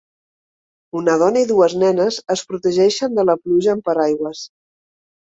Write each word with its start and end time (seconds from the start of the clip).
Una 0.99 1.13
dona 1.23 1.41
i 1.45 1.49
dues 1.51 1.75
nenes 1.83 2.17
es 2.35 2.41
protegeixen 2.51 3.13
de 3.19 3.25
la 3.31 3.35
pluja 3.43 3.75
amb 3.75 3.85
paraigües. 3.91 4.41